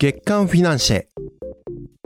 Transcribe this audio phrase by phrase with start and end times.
[0.00, 1.06] 月刊フィナンシェ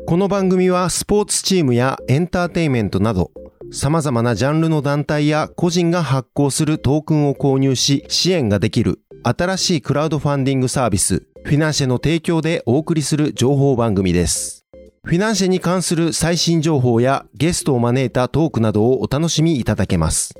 [0.07, 3.33] この番組はスポーツチームやエンターテイメントなど
[3.71, 14.65] 様々なジャンルの団体や個人が発行するトークンを購入し支援ができる新しいクラウドファンディングサービスフィナンシェの提供でお送りする情報番組です。
[15.05, 20.35] フィナンシェに関する最新情報やゲストを招いたトークなどをお楽しみいただけます。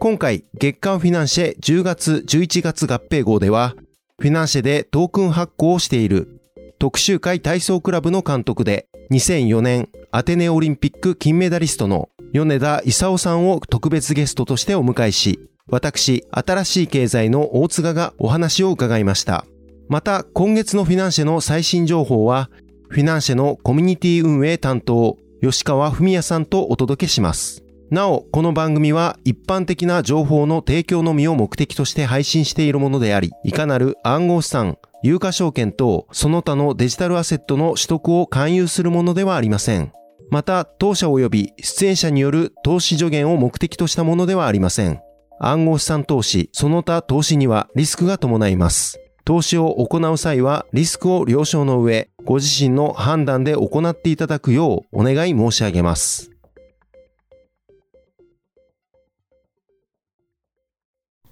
[0.00, 3.76] 今回、月間フィナンシェ10月11月合併号では、
[4.18, 6.39] フィナンシェでトークン発行をしている
[6.80, 19.44] 特集会体操クラブの監督で、2004年アテネオリンピック金メダリストの米田勲さんを特別ゲストとしてお迎えし、私、新しい経済の大津賀がお話を伺いました。
[19.90, 22.48] また、今月のフィナンシェの最新情報は、
[22.88, 27.62] フィナンシェのコミュニティ運営担当、吉川文也さんとお届けします。
[27.90, 39.92] なお、この番組は一般的な情報の提供のみを目的として配信しているものであり、いかなる暗号資産、有価証券等、その他のデジタルアセットの取得を勧誘するものではありません。
[40.30, 45.00] また、当社及び出演者による投資助言を目的としたものではありません。
[45.40, 49.00] 暗号資産投資、その他投資にはリスクが伴います。
[49.24, 56.30] 投資を行う際はリスクを了承の上、ご自身の判断で行っていただくようお願い申し上げます。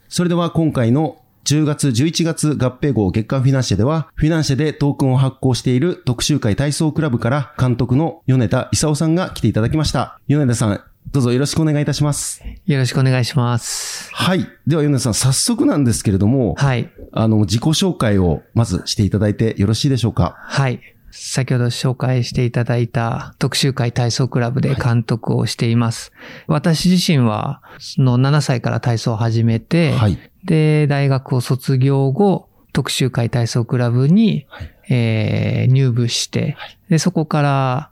[0.08, 10.20] それでは今回の10月、11月合併号月間フィナンシェでは、フィナンシェでトークンを発行している特集会体操クラブから監督の米田勲さんが来ていただきました。
[10.28, 12.42] 米田さん、どうぞよろしくお願いいたします。
[12.66, 14.14] よろしくお願いします。
[14.14, 14.46] はい。
[14.66, 16.92] では米田さん、早速なんですけれども、はい。
[17.12, 20.34] あの、自己紹介をまずしていただいてよろしいでしょうか？
[20.38, 20.80] はい。
[21.11, 26.12] 先ほど紹介していただいた特集会体操クラブで監督をしています。
[26.47, 30.19] 私自身は、その7歳から体操を始めて、はい。
[30.45, 36.56] で、大学を卒業後、特集会体操クラブに、はいえー入部して、
[36.89, 37.91] で、そこから、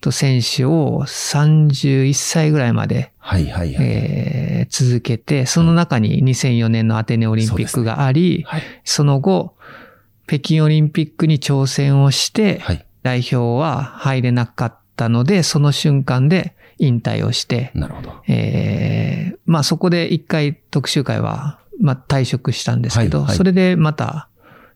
[0.00, 3.86] と選手を31歳ぐらいまで、はいはいはい。
[3.86, 8.62] えー続けて、その中に2004年のアテネオリンピックがあり、はい。
[8.84, 9.54] その後、
[10.26, 12.86] 北京オリンピックに挑戦をして、はい。
[13.02, 18.12] 代表は入れなかったので、その瞬間で引退をして、なるほど。
[18.26, 24.28] えーまあそこで一回特集会は、まあ退職したんですけど、はいはいそれでまた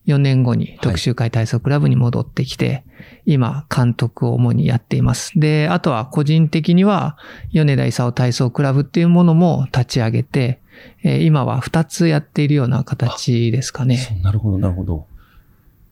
[0.06, 2.84] 4年後に特集会体操クラブに戻ってきて、
[3.26, 5.32] 今監督を主にやっています。
[5.34, 7.18] で、あとは個人的には、
[7.52, 10.60] 米田勲体操クラブっていうものも立ち上げて、
[11.02, 14.20] えー今は2つやっているような形ですかね。
[14.22, 15.06] なるほど、なるほど。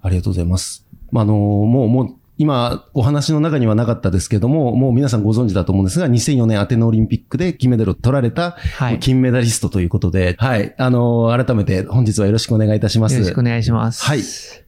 [0.02, 0.86] ありがとうございます。
[1.10, 9.00] まあ、あの、もう、もう、今、お話の中にはなかったですけども、もう皆さんご存知だと思うんですが、2004年アテネオリンピックで金メダルを取られた、はい。
[9.00, 10.72] 金メダリストということで、はい。
[10.78, 13.14] あの、改めて本日はよろしくお願いいたします。
[13.16, 14.04] よろしくお願いします。
[14.04, 14.22] はい。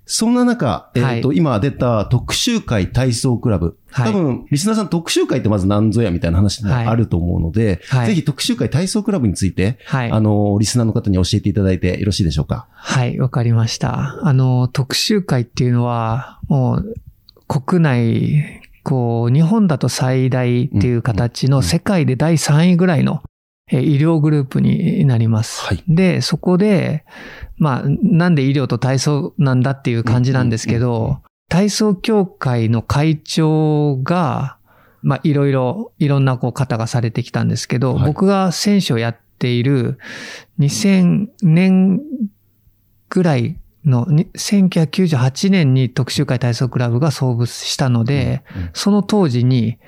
[0.04, 3.76] そんな中、えっ、と、はい今出た特集会体操クラブ。
[3.92, 10.10] はい多分、リスナーさん特集会ってまず何ぞやみたいな話もはいあると思うので、はいぜひ特集会体操クラブについて、はい。
[10.10, 12.66] あの、リスナーの方に教えていただいてよろしいでしょうか？
[12.72, 14.18] はい、わかりました。
[14.26, 16.94] あの、特集会っていうのは、もう、
[17.50, 23.24] 国内、こう、日本だと最大っていう形の世界で第3位ぐらいの
[23.72, 25.62] えー医療グループになります。
[25.64, 25.82] はい。
[25.88, 27.04] で、そこで、
[27.56, 34.56] まあ、なんで医療と体操なんだっていう感じなんですけど、体操協会の会長が、
[35.02, 38.06] まあ、いろいろ、いろんなこう方がされてきたんですけど、はい。
[38.06, 39.98] 僕が選手をやっている
[40.60, 42.00] 2000年
[43.08, 49.78] ぐらいの、に1998年に特集会体操クラブが創部したので、うんうんその当時に、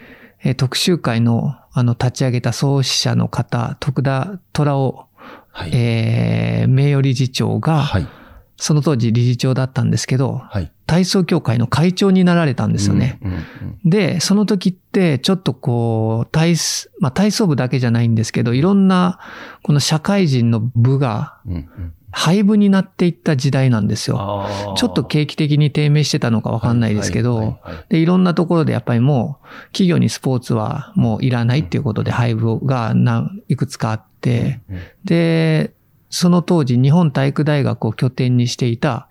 [0.43, 5.07] えー特集会の、あの、立ち上げた創始者の方、徳田虎夫、
[5.51, 5.71] はい。
[5.75, 8.09] えー名誉理事長が、はい。
[8.57, 10.71] その当時理事長だったんですけど、はい。
[10.87, 13.19] 体操協会の会長になられたんですよね。
[13.23, 13.33] うん。
[13.33, 13.43] うん
[13.85, 19.19] で、その時って、ちょっとこう、体操、まあ体操部だけじゃないんですけど、いろんな、
[19.65, 24.47] この社会人の部が、うんうん廃部になっていった時代なんですよ。
[24.77, 35.73] ちょっと景気的に低迷してたのかわかんないですけど、はいはいはいで、いろんなところでやっぱりもう、企業にスポーツはもういらないっていうことで廃部が何いくつかあって、うんで、
[36.11, 39.09] その当時日本体育大学を拠点にしていた、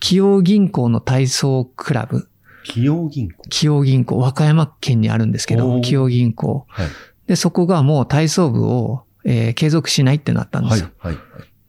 [0.00, 2.28] 企業銀行の体操クラブ、
[2.64, 3.42] 企業銀行。
[3.44, 6.66] 企業銀行、和歌山県にあるんですけど、企業銀行。
[6.68, 6.86] はい。
[7.26, 10.90] で、そこがもう体操部を、えー継続しないってなったんですよ。。
[10.98, 11.22] はいはい。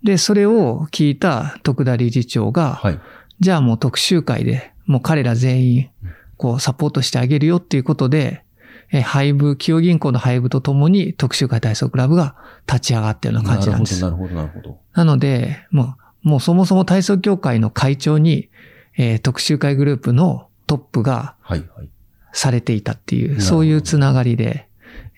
[0.05, 2.99] で、それを聞いた徳田理事長が、はい。
[3.39, 5.89] じゃあもう特集会で、もう彼ら全員、
[6.37, 8.43] こうサポートしてあげるよっていうことで、
[8.91, 12.35] えー廃部、企業銀行の廃部とともに特集会体操クラブが
[12.67, 13.99] 立ち上がったような感じなんです。
[13.99, 14.79] なるほど、なるほど、なるほど。
[14.93, 18.49] なので、もう、もうそもそも体操協会の会長に、
[18.97, 21.89] えー特集会グループのトップがはいはい。
[22.31, 24.67] されていたっていう、そういうつながりで、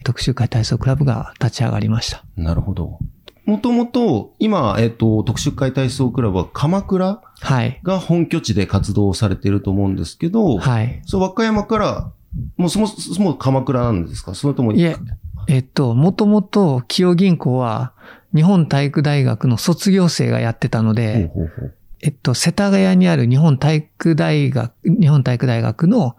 [0.06, 2.24] 特集会体操クラブが立ち上がりました。
[2.38, 3.00] なるほど。
[3.48, 7.80] もともと、今、えっ、と、特殊会体操クラブは鎌倉はい。
[7.82, 11.02] が本拠地で活動されていると思うんですけど、はい。
[11.06, 12.12] そう、和歌山から、
[12.58, 14.36] もうそもそも鎌倉なんですか？
[14.36, 14.98] それとも、いえ、
[15.48, 17.94] えっと、もともと清銀行は
[18.36, 21.74] 日本体育大学の卒業生がやってたのほうで、ほうほう。
[22.02, 26.18] えっと、世田谷にある日本体育大学、日本体育大学の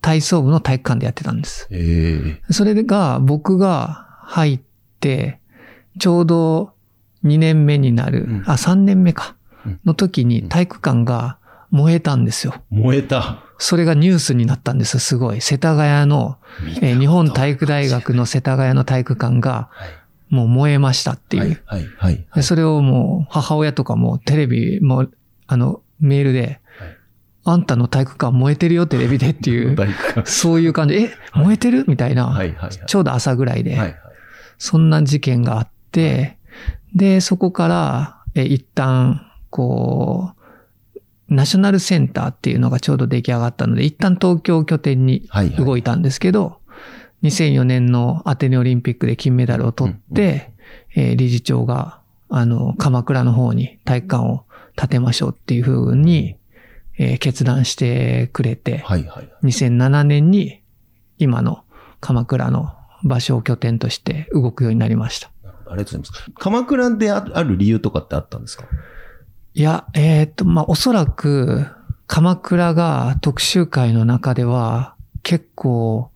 [0.00, 1.68] 体操部の体育館でやってたんです。
[1.70, 4.60] ええそれが僕が入っ
[5.00, 5.38] て、
[5.98, 6.72] ちょうど
[7.24, 11.38] 2年目になる、うんあ、3年目かうん、の時に体育館が
[11.70, 12.54] 燃えたんですよ。
[12.70, 13.44] 燃えた。
[13.58, 15.40] それがニュースになったんですすごい。
[15.40, 16.36] 世田谷の、
[16.80, 20.02] えー日本体育大学の世田谷の体育館がはい
[20.32, 21.62] もう燃えましたっていう。
[21.66, 22.26] はい、はい、はい。
[22.34, 25.06] でそれをもう母親とかもテレビも、
[25.46, 26.58] あの、メールで、
[27.44, 29.76] あんたの体育館燃えてるよテレビでっていう。
[30.24, 31.84] そういう感じで、え、燃えてる？
[31.86, 32.70] みたいな、はい、はい、はい。
[32.86, 33.96] ちょうど朝ぐらいで、はい、はい。
[34.56, 35.72] そんな事件があって、
[36.94, 45.64] で、そこから、え一旦、こう、ナショナルセンターっていうのがちょうど出来上がったので、一旦東京を拠点にはい、はい。
[45.64, 46.58] 動いたんですけど、
[47.22, 50.50] 2004年のアテネオリンピックで金メダルを取って、
[50.94, 54.44] えー理事長が、あの、鎌倉の方に体育館を
[54.76, 56.36] 建てましょうっていう風に、
[56.98, 59.32] えー決断してくれて、はい、はい。
[59.44, 60.60] 2007年に
[61.18, 61.64] 今の
[62.00, 62.74] 鎌倉の
[63.04, 65.31] 場所を拠点として動くようになりました。
[65.72, 66.30] ありがとうございます。
[66.38, 68.64] 鎌倉であある理由とかってあったんですか？
[69.54, 71.66] いや、えーっと、まあ、おそらく、
[72.06, 76.10] 鎌倉が特集会の中では、結構、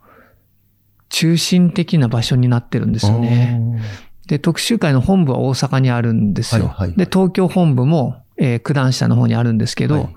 [1.08, 3.82] 中心的な場所になってるんですよね。
[4.26, 6.64] で、特集会の本部は大阪にあるんですよ。
[6.64, 10.16] はいはいはいで、東京本部も、えー九段下の方にあるんですけど、はい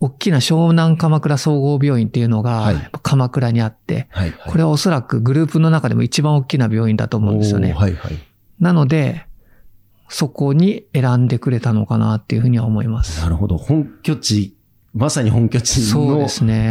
[0.00, 2.72] 大きな湘南鎌倉総合病院っていうのが、
[3.04, 4.50] 鎌倉にあって、はい、はい。
[4.50, 7.72] これはおそらくグループの中でも一番大きな病院だと思うんですよね。
[7.72, 8.18] はい、はい。
[8.60, 9.26] なので、
[10.08, 13.22] そこに選んでくれたのかなっていうふうには思います。
[13.22, 13.56] なるほど。
[13.56, 14.54] 本拠地、
[14.94, 16.18] まさに本拠地の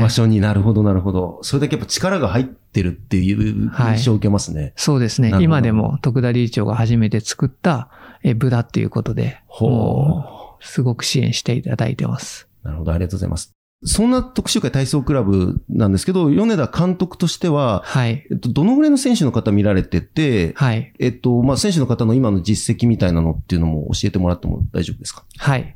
[0.01, 0.10] 場。
[0.10, 1.39] 所になるほど、なるほど。
[1.42, 4.74] それだけやっぱ力が入ってるっていうはい印象を受けますね。
[4.75, 7.89] そうですね今でも徳田理事長が初めて作った
[8.24, 12.48] え部だっていうことで、ほもうすごく支援していただいてます。
[12.63, 12.68] う。
[12.68, 13.51] なるほど、ありがとうございます。
[13.83, 18.28] そんな特集会体操クラブなんですけど、米田監督としては、はい。
[18.30, 20.94] えっと、どのぐらいの選手の方見られてて、はい。
[21.00, 25.24] えっと、まあ、選手の方の今の実績みたいなのっていうのも教えてもらっても大丈夫ですか？
[25.38, 25.75] はい。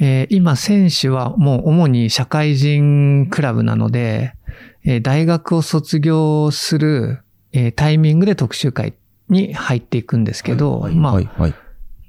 [0.00, 4.34] えー今、選手はもう主に社会人クラブなので、
[4.84, 7.20] えー大学を卒業する、
[7.52, 8.94] えータイミングで特集会
[9.28, 11.54] に入っていくんですけど、はい、まあ、はい、はい。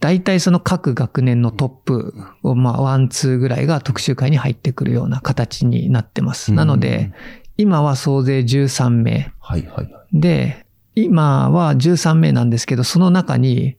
[0.06, 2.14] 大体その各学年のトップ
[2.44, 6.54] を、まあ、ワン、ツーぐらいが徳洲会に入ってくるような形になってます。
[6.54, 7.12] なので、
[7.58, 9.34] 今は総勢13名。
[9.40, 10.06] はい、はい、はい。
[10.14, 10.64] で、
[10.94, 13.78] 今は13名なんですけど、その中に、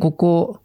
[0.00, 0.62] ここ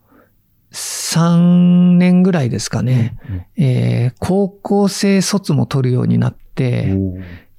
[0.72, 3.16] 3年ぐらいですかね、
[3.56, 6.98] えー高校生卒も取るようになって、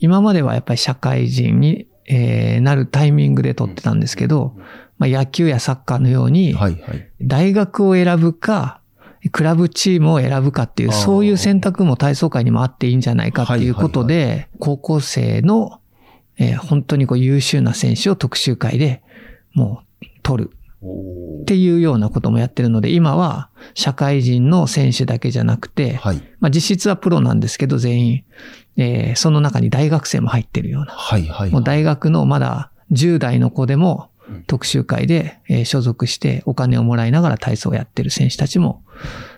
[0.01, 4.57] 今まではやっぱり社会人に、えーなるタイミングで取ってたんですけど、
[4.99, 7.09] まあ、野球やサッカーのように、はい、はい。
[7.21, 8.81] 大学を選ぶか、
[9.33, 15.81] クラブチームを選ぶかっていう、そういう選択も体操界にもあっていいんじゃないかっていうことで、高校生の、
[16.37, 19.03] えー本当にこう優秀な選手を特集会で
[19.53, 20.51] もう取る。
[21.43, 28.25] っていうようなこともやってるので、今は社会人の選手だけじゃなくて、はい、まあ実質はプロなんですけど全員、
[28.77, 31.51] えーその中に大学生も入ってるような、はい、はい。
[31.51, 34.14] もう大学のまだ10代の子でもうん
[34.47, 38.83] 特集会で、えー所属してお金をもらいながら体操をやってる選手たちも、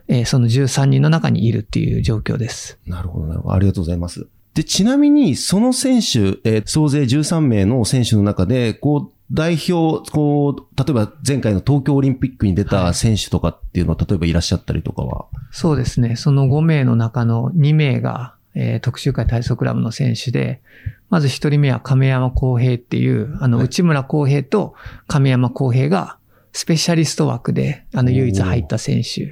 [0.08, 2.78] えーその13人の中にいるっていう状況です。
[2.86, 3.54] なるほど、なるほど。
[3.54, 4.26] ありがとうございます。
[4.54, 15.26] で、ちなみに、その選手、えー総勢13名の選手の中で、こう、代表、こう、例えば前回の東京オリンピックに出た選手とかっていうのは、例えばいらっしゃったりとかは？
[15.50, 16.14] そうですね。
[16.14, 20.62] その5名の中の2名が、えー特集会体操クラブの選手で、
[21.10, 24.74] まず1人目は亀山公平っていう、あの、はい内村公平と
[25.06, 26.18] 亀山公平が、
[26.52, 29.30] スペシャリスト枠で、あの、唯一入った選手。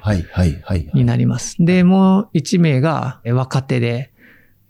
[0.92, 1.56] になります。
[1.58, 4.12] で、もう1名がえー若手で、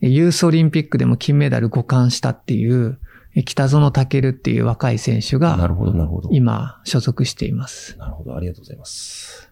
[0.01, 2.99] えーユースオリンピックでも金メダル5冠したっていう、
[3.35, 6.29] えー北園健っていう若い選手が、なるほど、なるほど。
[6.31, 7.99] 今、所属しています。
[7.99, 9.51] なるほど、ありがとうございます。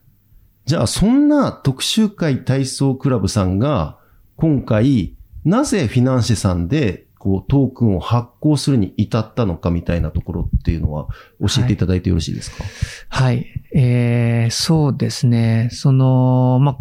[0.65, 3.99] じゃあ、そんな特集会体操クラブさんが、
[4.43, 11.07] 今回、なぜフィナンシェさんで、こう、トークンを発行するに至ったのかみたいなところっていうのは、
[11.39, 12.65] 教えていただいてよろしいですか？
[13.09, 13.47] はい。
[13.73, 15.69] えー、そうですね。
[15.71, 16.77] その、ま、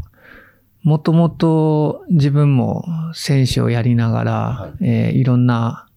[0.81, 5.87] もともと自分も選手をやりながら、はいえーいろんな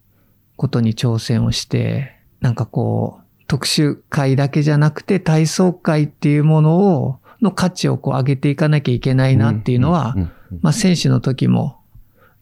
[0.56, 10.30] ことに挑戦をして、なんかこう、特殊会だけじゃなくて体操会っていうものを、の価値をこう上げていかなきゃいけないなっていうのは、んんうん
[10.62, 11.80] まあ選手の時も、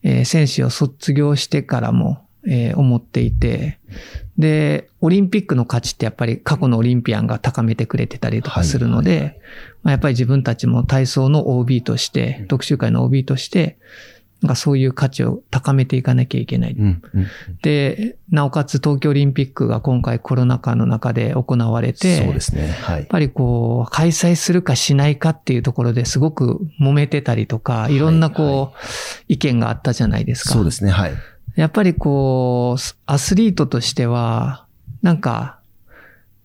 [0.03, 3.79] えー選手を卒業してからも、えー思っていて、
[4.37, 9.19] で、オリンピックの価値ってやっぱり過去のオリンピアンが高めてくれてたりとかするので、はい。
[9.19, 9.39] はいはい
[9.83, 13.77] まあ、やっぱり自分たちも体操の OB として、特集会の OB として、
[14.43, 16.75] なんかそういう価値を高めていかなきゃいけない。
[16.77, 17.27] うんうん
[17.61, 22.67] で、なおかつ東京オリンピックが今回コロナ禍の中で行われて、そうですね。
[22.67, 23.07] はいやっ。
[23.07, 30.55] ぱりこう、開催するかしないかっていうところですごく揉めてたりとか、いろんなこう、意見があったじゃないですか。
[30.55, 30.91] そうですね。
[30.91, 31.13] はい。
[31.55, 34.65] やっぱりこう、アスリートとしては、
[35.01, 35.59] なんか、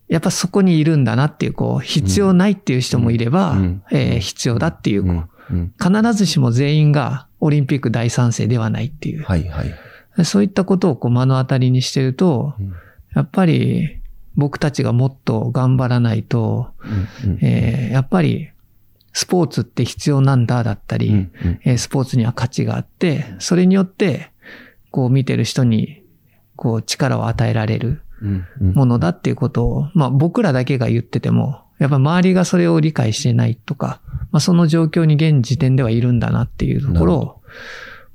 [0.06, 10.24] やっぱそこにいるんだなっていう、こう、必要ないっていう人もいれば、うんうんえー必要だっていう、こううんうん必ずしも全員がオリンピック大賛成ではないっていう、はいはい。
[10.24, 12.72] そういったことをこう目の当たりにしてると、うん。
[13.14, 13.98] やっぱり
[14.36, 16.70] 僕たちがもっと頑張らないと、
[17.24, 17.38] うんうん。
[17.42, 18.50] えーやっぱり
[19.12, 21.60] スポーツって必要なんだだったり、うんうん。
[21.64, 24.30] えースポーツには価値があって、それによって、
[24.90, 26.02] こう見てる人に、
[26.56, 28.02] こう力を与えられる
[28.60, 37.42] ものだっていうことを、まあ僕らだけが言ってても、やっぱ周りがそれを理解してないとか、まあその状況に現時点ではいるんだなっていうところを、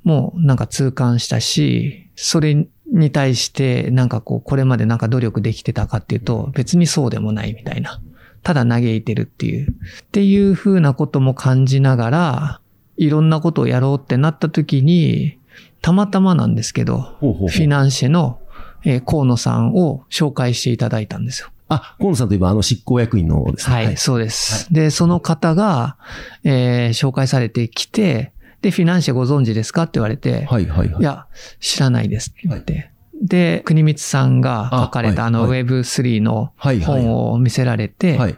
[0.02, 8.00] もうなんか痛感したし、それに対してなんかこう、これまでなんか努力できてたかっていうと、別にそうでもないみたいな。
[8.42, 9.70] ただ嘆いてるっていう。
[9.70, 9.74] っ
[10.12, 12.60] ていう風なことも感じながら、
[12.96, 15.38] いろんなことをやろうってなった時に、
[15.80, 18.38] たまたまなんですけど、ほうほうほうフィナンシェの、
[18.84, 21.48] えー河野さんを紹介していただいたんですよ。
[21.68, 23.76] あ、河野さんといえばあの執行役員のですね。
[23.76, 24.72] はい、そうです。
[24.72, 25.96] で、その方が、
[26.44, 31.00] えー紹介されてきて、で、フィナンシェご存知ですかって言われて、はいはいはい。
[31.00, 31.26] いや、
[31.60, 32.90] 知らないですって言って。
[33.22, 38.36] で、国光さんが書かれたああのはい Web3 のはいはい本を見せられて、はい。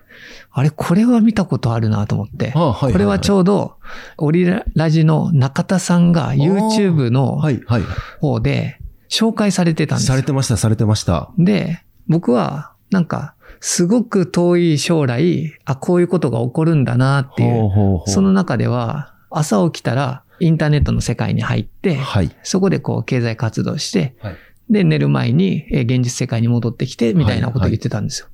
[0.52, 2.52] あれ、これは見たことあるなと思って。
[2.52, 3.76] これはちょうど、
[4.18, 7.82] オリラジの中田さんが YouTube のはいはい。
[8.20, 8.78] 方で
[9.08, 11.30] 紹介されてたんですよされてました、されてました。
[11.38, 22.30] で、僕は、なんか、すごく遠い将来、あ、こういうことが起こるんだなっていう、その中では、朝起きたら、インターネットの世界に入って、はい。
[22.42, 24.36] そこでこう、経済活動して、はい。
[24.70, 28.28] で、寝る前に、えー現実世界に戻ってきて、みたいなことを言ってたんですよ。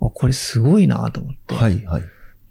[0.00, 1.54] あこれすごいなと思って。
[1.54, 2.02] っはいはい。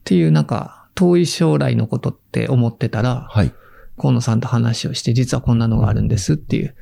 [0.03, 3.53] ていう、なんか、遠い将来のことって思ってたら、はい。
[3.98, 6.75] 河野さんと話をして、実はこんなのがあるんですっていう。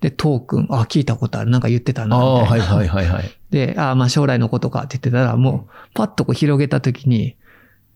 [0.00, 2.66] で、トークン、あ、聞いたことある、なんか言ってたな、ああ、みたいな。
[2.66, 3.35] はいはいはいはい。
[3.50, 7.36] で、ああ、まあ将来のことかって言ってたら、もう、パッとこう広げたときに、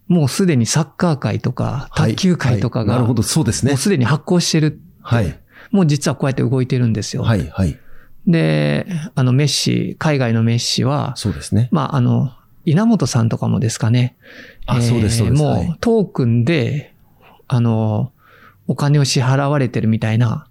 [0.09, 3.79] もうすでにサッカー界とか、はい卓球界とかが、はいなるほど、そうですねもう。
[3.79, 4.81] すでに発行してる。
[5.03, 5.39] はい。
[5.71, 7.23] もう実はこうやって動いてるんですよ。
[7.23, 7.79] はいはい。
[8.27, 11.69] で、あのメッシ、海外のメッシは、そうですね。
[11.71, 12.33] まああの、
[12.65, 14.17] 稲本さんとかもですかね。
[14.67, 16.95] あそうですそうですもはいうトークンで、
[17.49, 18.13] あの、
[18.67, 20.47] お金を支払われてるみたいな、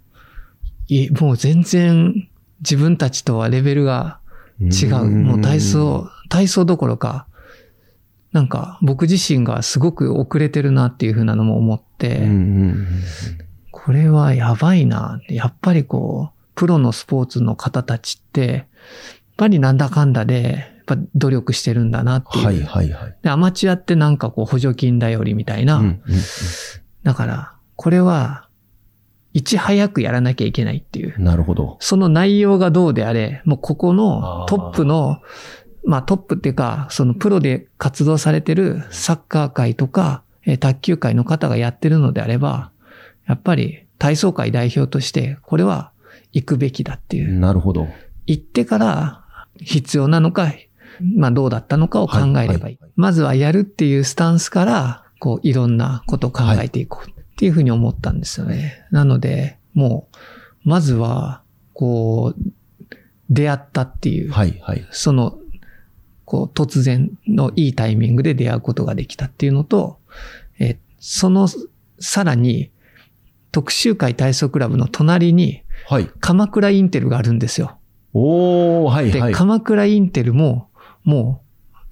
[0.88, 2.27] いもう全然
[2.62, 4.20] 自分たちとはレベルが
[4.60, 5.06] 違う。
[5.06, 7.28] もう体操、体操どころか、
[8.32, 12.28] なんか僕自身がすごく遅れてるなっていうふうなのも思って、
[13.72, 15.22] これはやばいな。
[15.30, 18.66] やっぱりこう、プロのスポーツの方たちって、やっ
[19.38, 22.46] ぱりなんだかんだで、やっぱ努力してるんだなっていう。
[22.46, 23.16] はいはいはい。
[23.24, 25.75] でアマチュアってなんかこう補助金頼りみたいな。
[25.78, 26.00] うんうんうん
[27.04, 28.49] だから、これは、
[29.39, 31.17] いち早くやらなきゃいけないっていう。
[31.17, 31.77] なるほど。
[31.79, 35.22] その内容がどうであれ、もうここのトップの、
[35.86, 42.72] まあトップっていうか、そのプロで活動されてるサッカー界とか、えー卓球界の方がやってるのであれば、
[43.27, 45.91] やっぱり体操界代表として、これは
[46.34, 47.39] 行くべきだっていう。
[47.39, 47.88] なるほど。
[48.27, 49.24] 行ってから
[49.58, 50.51] 必要なのか、
[51.15, 52.48] まあどうだったのかを考えればいい。
[52.50, 58.86] はいはいまずはやるっていうスタンスから、こういろんなことを考えていこうっていうふうに思ったんですよね。
[58.91, 60.10] なので、も
[60.65, 61.41] う、まずは、
[61.74, 62.96] こう、
[63.29, 64.86] 出会ったっていう、はいはい。
[64.91, 65.39] その、
[66.25, 70.00] こう突然のいいタイミングで出会うことができたっていうのと、
[70.60, 71.48] えーその、
[72.00, 72.72] さらに、
[73.53, 76.10] 特集会体操クラブの隣に、はい。
[76.19, 77.77] 鎌倉インテルがあるんですよ。
[78.12, 79.34] おー、はいで、はい。
[79.34, 80.67] 鎌倉インテルも、
[81.05, 81.41] も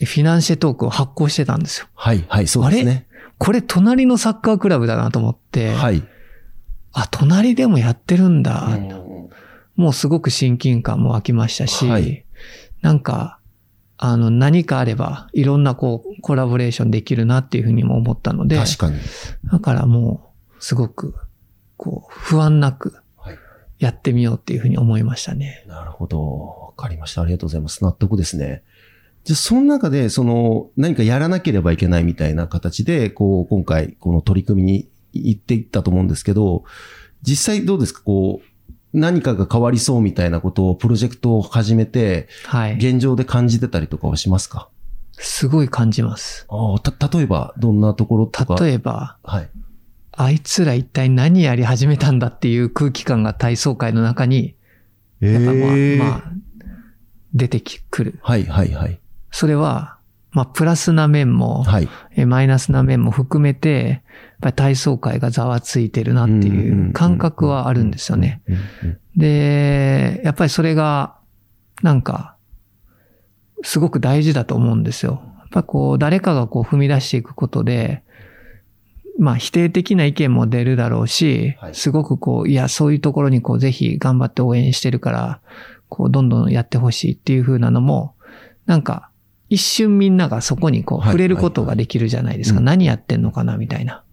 [0.01, 1.87] う、フィナンシェトークを発行してたんですよ。
[1.95, 3.06] はいはい、そうですね。
[3.37, 6.03] これ、隣のサッカークラブだなと思って、はい。
[6.91, 8.65] あ、隣でもやってるんだ。
[8.65, 9.07] うん
[9.77, 12.25] もうすごく親近感も湧きましたし、はい
[12.81, 13.39] なんか、
[13.97, 18.99] あの、何かあれば、いろんなこう、コラボレーションできるなっていうふうにも思ったので、確かに。
[19.51, 21.15] だからもすごく、
[21.75, 23.37] こう、不安なくはい。
[23.79, 25.63] やってみようっていうふうに思いましたね。
[25.67, 26.21] なるほど。
[26.67, 27.23] わかりました。
[27.23, 27.83] ありがとうございます。
[27.83, 28.61] 納得ですね。
[29.27, 36.63] じゃあ、その中で、その、何かやらなければいけないみたいな形で、こう、今回、この取り組みに行っていったと思うんですけど、
[37.23, 38.03] 実際どうですか？
[38.03, 42.75] こう、何かが変わりそうみたいなことを、プロジェクトを始めて、はい。
[42.77, 44.69] 現状で感じてたりとかはしますか？
[45.17, 46.45] すごい感じます。
[46.47, 48.55] ああ、た、例えば、どんなところとか？
[48.63, 49.49] 例えば、はい。
[50.13, 54.55] あいつら一体何やり始めたんだっていう空気感が体操界の中に、
[55.19, 56.31] えやっぱまあ、えまあ、
[57.33, 58.19] 出てくる。
[58.23, 59.01] はい、はい、はい。
[59.37, 59.99] それは、
[60.31, 61.87] まあ、プラスな面も、はい。
[62.15, 64.01] えマイナスな面も含めて、やっ
[64.41, 68.41] ぱり体操界がざわついてるなっていう感覚はあるんですよね。
[69.15, 71.17] で、やっぱりそれが、
[71.83, 72.35] なんか、
[73.61, 75.21] すごく大事だと思うんですよ。
[75.37, 78.01] やっぱこう、誰かがこう踏み出していくことで、
[79.19, 85.41] まあ否定的な意見も出るだろうしは、いすごくこう、いや、そういうところにこう、ぜひ頑張って応援してるから、
[85.89, 88.15] こう、どんどんやってほしいっていう風なのも、
[88.65, 89.11] なんか、
[89.49, 92.59] 一瞬みんながそこにこう、はい触れることができるじゃないですか。
[92.59, 94.03] うん何やってんのかな、みたいな。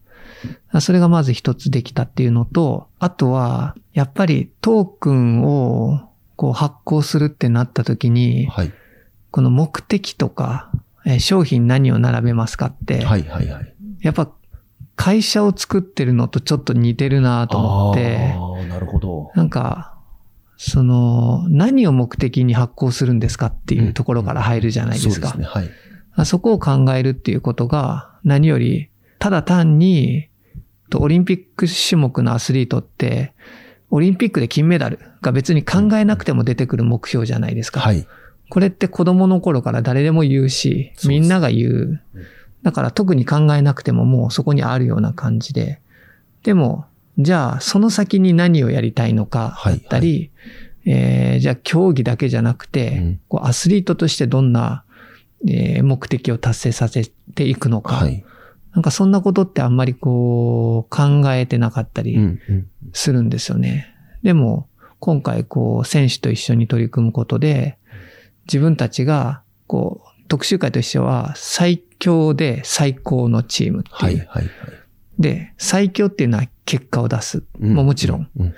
[0.81, 6.00] それがまず一つできたっていうのと、あとは、やっぱりトークンを
[6.37, 8.73] こう発行するってなった時に、はい。
[9.31, 10.71] この目的とか、
[11.07, 13.75] えー商品何を並べますかって、はい、はい、はい。
[14.00, 14.31] やっぱ
[14.97, 19.31] 会社を作ってるのとちょっと似てるなと思って、ああ、なるほど。
[19.35, 19.94] なんか、
[20.57, 25.29] その、何を目的に発行するんですかっていうところから入るじゃないですか。
[25.29, 25.63] そうですね。
[25.63, 25.71] はい。
[26.17, 30.29] あそこを考えるっていうことが何より、ただ単に、
[30.91, 33.33] とオリンピック種目のアスリートって、
[33.91, 37.81] オリンピックで金メダルが別に考えなくても出てくる目標じゃないですか。
[37.81, 38.07] はい。
[38.51, 42.03] これって子供の頃から誰でも言うし、みんなが言う。
[42.63, 45.81] だから特に考えなくてももうそこにあるような感じで。
[46.43, 46.87] でも、
[47.18, 50.31] じゃあその先に何をやりたいのかだったり、
[50.87, 54.85] えーじゃあ競技だけじゃなくて、うんこうアスリートとしてどんな、
[55.48, 58.24] えー目的を達成させていくのか、はい。
[58.72, 62.40] なんかそんなことってあんまりこう考えてなかったりうん。
[62.48, 62.66] うん。
[62.92, 63.94] するんですよね。
[64.22, 67.79] でも、今回こう、選手と一緒に取り組むことで、
[68.46, 73.94] 自分たちが、こう、特集会としては最強で最高のチームっていう。
[73.94, 74.16] はい。
[74.16, 74.27] はい。
[74.27, 74.50] はい。
[75.18, 77.42] で、最強っていうのは結果を出す。
[77.61, 78.29] うんもうもちろん。
[78.37, 78.55] うん。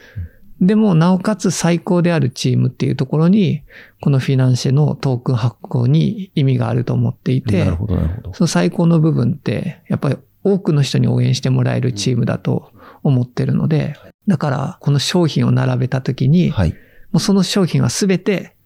[0.61, 3.63] でも、なおかつ最高であるチームっていうところに、
[4.01, 8.33] このフィナンシェのトークン発行に意味があると思っていて、なるほど、なるほど。
[8.33, 16.71] その最高の部分って、やっぱり多くの人に応援してもらえるチームだと思ってるので、だから、この商品を並べたときに、はい。
[17.13, 18.57] もうその商品はすべて、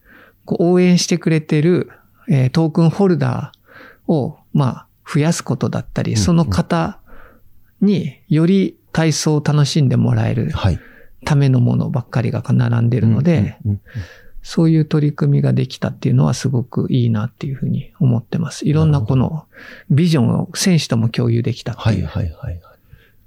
[0.46, 1.90] 応援してくれてる、
[2.28, 6.99] えートークンホルダーを、まあ、増やすことだったり、うんその方
[7.80, 10.80] により体操を楽しんでもらえるはい。
[11.24, 13.58] ためのものばっかりが並んでるので、
[14.42, 18.66] そういう取り組みができたっていうのはすごくいいなっていうふうに思ってます。
[18.66, 19.46] いろんなこの
[19.90, 21.80] ビジョンを選手とも共有できたって。
[21.82, 22.60] はいいうはいはいはい。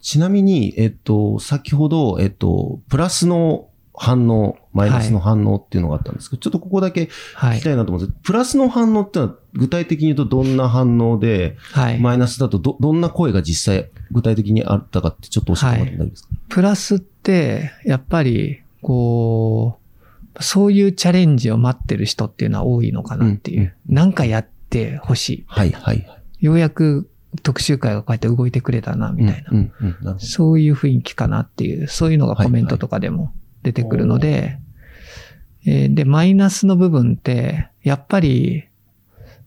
[0.02, 7.64] ちなみに、えっと、先ほど、えっと、プラスの反応、マイナスの反応っていうのがあったんですけど、ちょっとここだけはい聞き。
[7.64, 12.00] たいなと思うんですけど、プラスの反応ってのは具体的に言うとどんな反応で、はい。
[12.00, 19.80] マイナスだとど、どんな声が実際具体的にあったかってちょっと教えてもらって大丈夫ですか、プラスって、やっぱり、こ
[20.36, 23.76] う、そういうチャレンジを待ってる人っていうのは多いのかなっていう。
[23.88, 25.44] なんかやってほしい。
[25.48, 26.46] はいはいはい。
[26.46, 27.10] ようやく
[27.42, 29.50] 特集会がこうやって動いてくれたな、みたいな。
[29.52, 34.60] うんうんうんなそういう雰囲気かなっていう、そういうのがコメントとかでも出てくるので、
[35.66, 38.66] えーで、マイナスの部分って、やっぱり、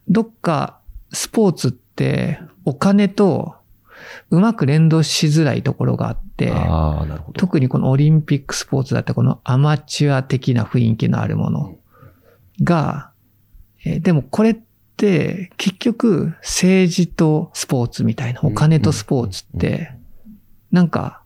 [0.09, 0.79] どっか
[1.13, 3.57] スポーツってお金と
[4.31, 6.53] うまく連動しづらいところがあって。
[7.35, 11.77] 特にこのオリンピックスポーツだってこのアマチュア的な雰囲気のあるもの
[12.63, 13.11] が、
[13.85, 14.57] えーでもこれっ
[14.97, 19.93] て結局政治とスポーツみたいな、お金とスポーツって、
[20.73, 21.23] なんか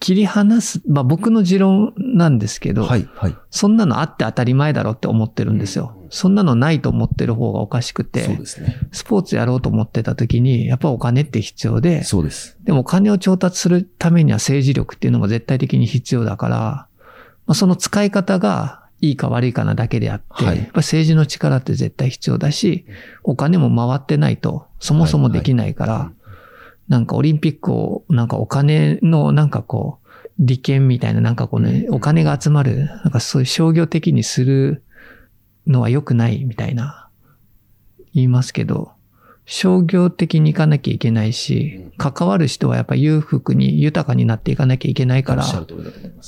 [0.00, 3.36] 切り離す、まあ僕の持論なんですけど、はいはい。
[3.50, 5.94] そんなのあって当たり前だろって思ってるんですよ。
[6.08, 8.76] そんなのないと思ってる方がおかしくそうて、ですね。
[8.92, 12.56] スポーツやろうと思ってた時に、やっぱお金って必要で、そうです。
[12.64, 16.56] でもお金を調達するためには政治力っていうのも絶対的に必要だから、
[17.46, 22.86] まあ、その使い方がいいか悪いかなだけであって、はいやっぱ政治の力って絶対必要だし、
[23.22, 26.19] お金も回ってないとそもそもできないから、はいはい
[26.90, 30.08] なんかオリンピックをなんかお金のなんかこう、
[30.40, 34.82] 利権みたいななんかこうね、お金が集まる、なんかそういう商業的にする
[35.68, 37.08] のは良くないみたいな
[38.12, 38.90] 言いますけど、
[39.44, 45.44] 商業的に行かなきゃいけないし、関わる人はやっぱ裕福に豊かになっていかなきゃいけないから、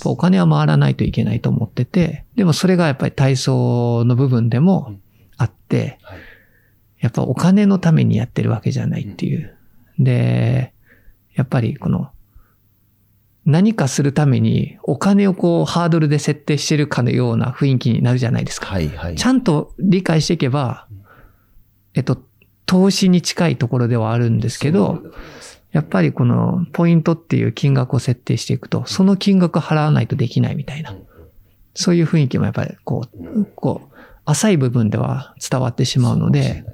[0.04, 4.94] お金は回らないといけないと思ってて、でもそれがやっぱり体操の部分でも
[5.38, 5.98] あって、
[7.00, 9.56] やっぱお金のためにやってるわけじゃないっていう。
[9.98, 10.72] で、
[11.34, 12.10] やっぱりこの、
[13.44, 18.66] 何かするためにお金をこうハードルで設定してるかのような雰囲気になるじゃないですか。
[18.66, 20.86] はいはい、ちゃんと理解していけば、
[21.94, 22.22] えっと、
[22.66, 25.02] 投資に近いところではあるんですけど、
[25.72, 30.94] やっぱりこのポイントっていう金額を設定していくと、その金額払わないとできないみたいな。
[31.74, 36.64] そういう雰囲気もやっぱりこう、こう、浅い部分では伝わってしまうので、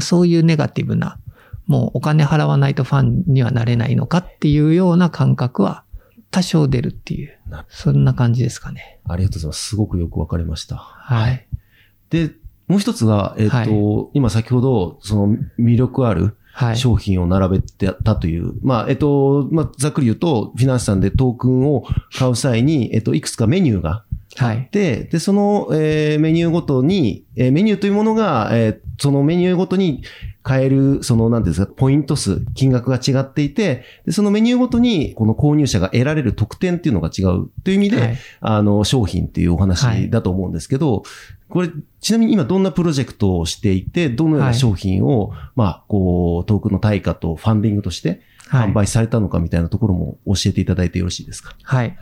[0.00, 1.18] そういうネガティブな、
[1.66, 5.84] もうお金払わないとファンにはなれないのかっていうような感覚は
[6.30, 9.00] 多少出るっていう、そんな感じですかね。
[9.08, 9.68] ありがとうございます。
[9.68, 10.76] すごくよくわかりました。
[10.76, 11.46] はい。
[12.10, 12.32] で、
[12.66, 16.36] もう一つが、えっ、ー、と、はい、今先ほど、その魅力ある
[16.74, 18.48] 商品を並べてたという。
[18.48, 21.84] はい、まあ、えっ、ー、と、まあ、ざっくり言うと、フィナンシさんでトークンを
[22.16, 24.04] 買う際に、えっ、ー、と、いくつかメニューが
[24.38, 30.02] あって、はい、で、その、えー、メニューごとに、えー、メニューというものが、えー、そのメニューごとに
[30.46, 41.02] 変える、その、なんですか、ポイント数、金額が違っていて、で、そのメニューごとに、この購入者が得られる特典っていうのが違うという意味で、はい、あの、商品っていうお話だと思うんですけど、
[41.48, 51.56] これ、ちなみに今どんなプロジェクトをしていて、どのような商品を、はい、まあ、こう、トークの対価とファンディングとして販売されたのかみたいなところも教えていただいてよろしいですか？
[51.62, 51.96] はい。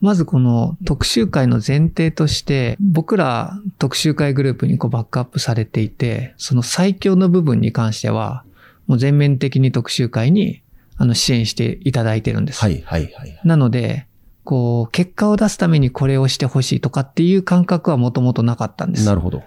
[0.00, 8.44] まずこの特集会の前提として、僕ら特集会グループにこうバックアップされていて、その最強の部分に関しては、
[8.86, 10.62] もう全面的に特集会に
[10.96, 12.60] あの支援していただいてるんです。
[12.60, 13.40] はいはいはい。
[13.44, 14.06] なので、
[14.44, 19.06] こう、結果を出すためにこれをしてほしいとかっていう感覚はもともとなかったんです。
[19.06, 19.42] なるほど。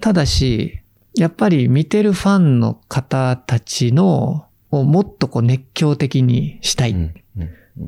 [0.00, 0.80] ただし、
[1.14, 7.21] やっぱり見てるファンの方たちの、をもっとこう熱狂的にしたい。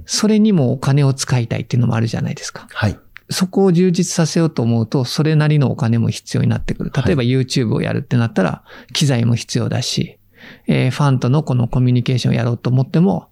[0.06, 2.66] それにもお金を使いたいっていうのもあるじゃないですか。
[2.70, 2.98] はい。
[3.30, 6.92] そこを充実させようと思うと、それなりのお金も必要になってくる。
[6.94, 10.18] 例えば YouTube をやるってなったら、機材も必要だし、
[10.66, 13.28] えー、ファンとのこのコミュニケーションをやろうと思っても、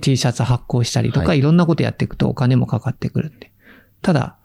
[0.00, 3.52] T シャツ発行したりとか、い、ろんなことやっていくとお金もかかってくるんで。
[4.02, 4.36] ただ、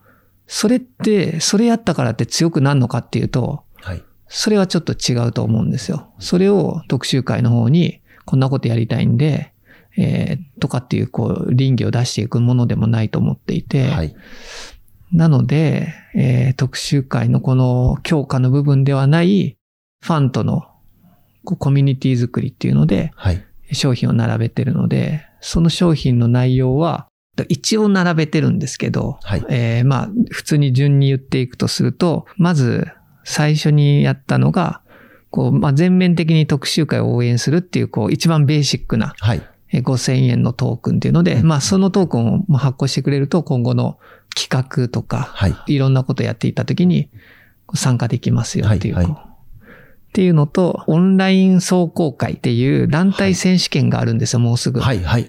[0.45, 6.11] それって、それやったからって強くなるのかっていうと、はい、それはちょっと違うと思うんですよ。
[6.19, 9.53] それを特集会の方に、こんなことやりたいんで、
[9.97, 14.15] えー、とかっていう、こう、倫理を出していくものでもないと思っていて、はい、
[15.11, 19.57] なので、えー、特集会のこの強化の部分ではない、
[20.03, 20.67] ファンとの
[21.43, 27.07] コミュニティ作りっていうので、はい、商品を並べてるので、その商品の内容は、
[27.47, 32.87] 一応並べてるんですけど、はい、えー、まあ、普通に順に言っていくとすると、まず、
[33.23, 34.81] 最初にやったのが、
[35.29, 39.41] こう、まあ、全面的に特集会を応援するっていう、こう、一番ベーシックな、はい、
[39.73, 43.97] 5000円のトークンっていうので、うん、まあ、そのトークンを発行してくれると、今後の
[44.35, 47.09] 企画とか、はい、いろんなことやっていったときに、
[47.73, 49.13] 参加できますよっていう、はいはい。
[49.13, 54.81] っていうのと、オンライン壮行会っていう団体選手権があるんですよ、もうすぐ。
[54.81, 55.21] はい、はい。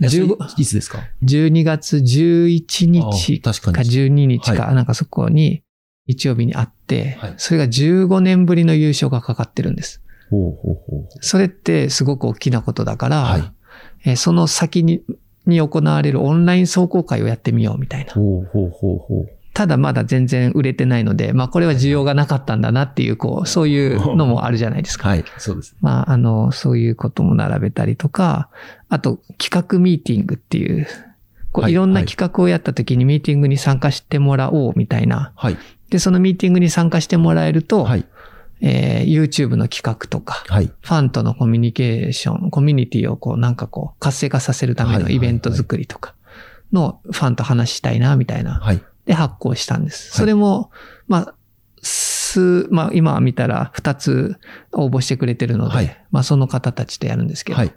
[0.56, 5.62] いつですか ?12 月11日か12日か、なんかそこに、
[6.08, 10.02] 日曜日にあって、それが15年ぶりの優勝がかかってるんです。
[10.30, 11.08] ほうほうほう。
[11.20, 13.52] それってすごく大きなことだから、はい、
[14.04, 15.02] えその先に
[15.46, 18.12] に行われるオンライン壮行会をやってみようみたいな。
[18.12, 25.08] ほうほうほうほうただまだ全然売れてないので、まあこれは需要がなかったんだなっていう、こう、そういうのもあるじゃないですか。
[25.10, 25.76] はい、そうです。
[25.82, 28.48] まああの、そういうことも並べたりとか、
[28.88, 30.86] あと企画ミーティングっていう、
[31.52, 35.32] こういろんな企画をやった時にミーティングに参加してもらおうみたいな。
[35.36, 35.58] はい。
[35.90, 38.06] で、そのミーティングに参加してもらえると、はい。
[38.64, 46.14] えー、YouTube の企画とか、はい、ファンとのコミュニケーション、コミュニティをこうなんかこう活性化させるためのイベント作りとか
[46.72, 48.60] のファンと話したいな、みたいな。
[48.60, 48.82] はい。
[49.04, 50.12] で発行したんです。
[50.12, 50.70] それも、
[51.08, 51.34] まあ、
[51.82, 54.36] す、まあ今見たら2つ
[54.70, 57.74] 応募してくれてるので、はい、まあその方たちとやるんですけど、はい、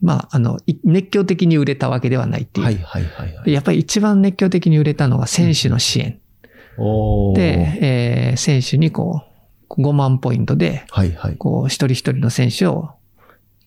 [0.00, 2.66] まああの、熱狂的に売れたわけではないっていう。
[2.66, 6.20] はいはいはいはい、やっぱり一番熱狂的に売れたのが選手の支援。
[6.78, 9.33] うん、で、えー、選手にこう、
[9.78, 12.90] 5万ポイントで、はいはい、こう、一人一人の選手を、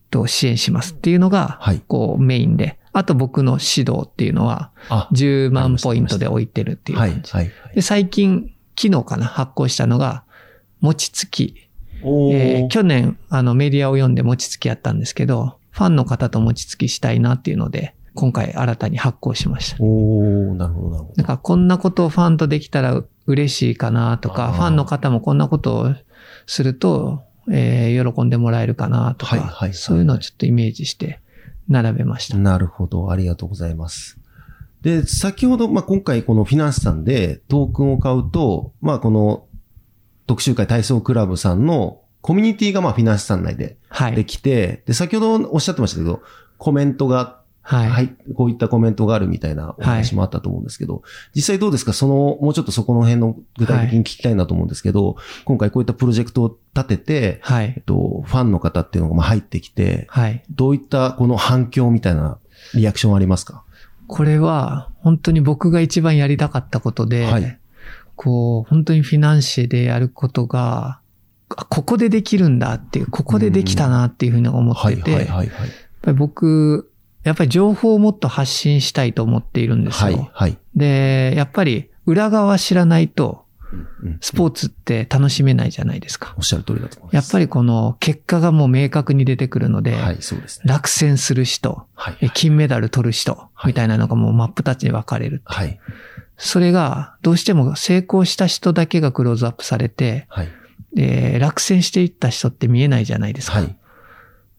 [0.10, 4.72] と支援しますっていうのが、こう、メインで、あと僕の指導っていうのは、
[5.12, 7.32] 10万ポイントで置いてるっていう感じ。
[7.32, 10.24] はいはいはい、で最近、昨日かな、発行したのが、
[10.80, 11.56] 餅つき。
[12.02, 19.84] えー、去年、あの、メディアを読んで餅つきやったんですけど、ファンの方と餅つきしたいなっていうので、今回新たに発行しました。
[19.84, 21.14] おなるほど、なるほど。
[21.18, 25.96] だからこんなことをファンとできたら嬉しいかなとか、ファンの方もこんなことを
[26.48, 31.20] すると、えー喜んでもらえるかなとか、はいはいはいはいそういうのをちょっとイメージして
[31.70, 32.38] 並べました。
[32.38, 33.12] なるほど。
[33.12, 34.18] ありがとうございます。
[34.82, 39.46] で、先ほど、まあ、今回このフィナンスさんでトークンを買うと、まあ、この
[40.28, 44.16] 特集会体操クラブさんのコミュニティがまあ、フィナンスさん内ではい。
[44.16, 46.22] できて、で、先ほどおっしゃってましたけど、
[46.58, 47.90] コメントが、はい。
[47.90, 51.04] はい、こういったコメントがあるみたいなお話もあったと思うんですけど、
[51.36, 51.92] 実際どうですか？
[51.92, 57.84] その、もうちょっとそこの辺の具体的に聞きたいなと思うんですけど、今回こういったプロジェクトを立てて、はいえっ。
[57.84, 60.44] と、ファンの方っていうのがまあ入ってきて、はい。
[60.50, 62.40] どういったこの反響みたいな
[62.74, 63.66] リアクションありますか？
[64.08, 67.60] これは、本当に僕が一番やりたかったことで、はい
[68.16, 71.02] こう、本当にフィナンシェでやることが、
[71.50, 75.68] あここでできるんだっていう、ここでできたなっていうふうに思ってて、はいはいはいはい。
[75.68, 76.92] やっぱり僕、
[77.28, 80.18] やっぱり情報をもっと発信したいと思っているんですよ。
[80.18, 80.58] はいはい。
[80.76, 86.34] で、やっぱり裏側知らないと、うんスポーツって楽しめないじゃないですか。
[86.38, 87.26] おっしゃる通りだと思います。
[87.26, 90.64] やっぱりこの結果がもう明確に出てくるので、はい、そうですね。
[90.68, 92.18] 落選する人、はい。
[92.22, 95.42] え金メダル取る人、はいみたいなのがもう真っ二つに分かれる。
[95.44, 95.80] はい。
[96.38, 100.50] それが、どうしても成功した人だけがクローズアップされて、はい。
[100.94, 103.60] で落選していった人って見えないじゃないですか。
[103.60, 103.76] はい。